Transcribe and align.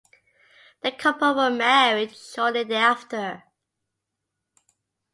The 0.81 0.93
couple 0.93 1.35
were 1.35 1.51
married 1.51 2.15
shortly 2.17 2.63
thereafter. 2.63 3.43